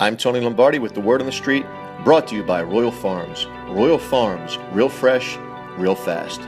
[0.00, 1.64] I'm Tony Lombardi with the Word on the Street,
[2.02, 3.46] brought to you by Royal Farms.
[3.68, 5.38] Royal Farms, real fresh,
[5.78, 6.40] real fast.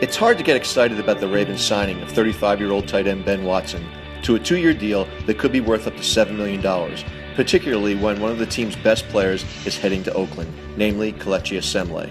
[0.00, 3.26] It's hard to get excited about the Ravens signing of 35 year old tight end
[3.26, 3.86] Ben Watson
[4.22, 6.62] to a two year deal that could be worth up to $7 million,
[7.34, 12.10] particularly when one of the team's best players is heading to Oakland, namely Kelechi Osemele.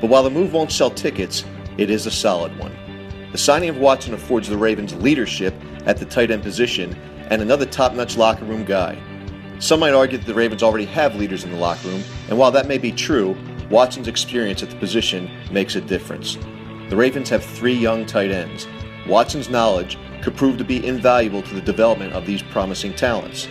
[0.00, 1.44] But while the move won't sell tickets,
[1.78, 2.76] it is a solid one.
[3.32, 5.54] The signing of Watson affords the Ravens leadership
[5.86, 6.94] at the tight end position
[7.30, 8.98] and another top notch locker room guy.
[9.60, 12.50] Some might argue that the Ravens already have leaders in the locker room, and while
[12.50, 13.36] that may be true,
[13.70, 16.36] Watson's experience at the position makes a difference.
[16.88, 18.66] The Ravens have three young tight ends.
[19.06, 23.46] Watson's knowledge could prove to be invaluable to the development of these promising talents.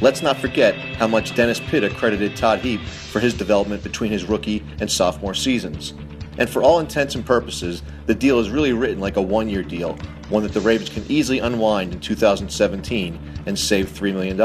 [0.00, 4.24] Let's not forget how much Dennis Pitta credited Todd Heap for his development between his
[4.24, 5.94] rookie and sophomore seasons.
[6.38, 9.62] And for all intents and purposes, the deal is really written like a one year
[9.62, 14.36] deal, one that the Ravens can easily unwind in 2017 and save $3 million.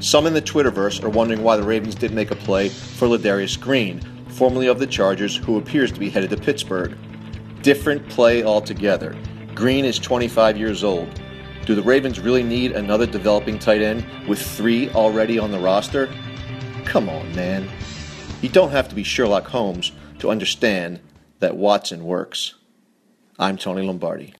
[0.00, 3.58] Some in the Twitterverse are wondering why the Ravens didn't make a play for Ladarius
[3.58, 6.96] Green, formerly of the Chargers, who appears to be headed to Pittsburgh.
[7.62, 9.16] Different play altogether.
[9.54, 11.20] Green is 25 years old.
[11.66, 16.08] Do the Ravens really need another developing tight end with three already on the roster?
[16.84, 17.68] Come on, man.
[18.42, 20.98] You don't have to be Sherlock Holmes to understand
[21.38, 22.54] that Watson works.
[23.38, 24.30] I'm Tony Lombardi.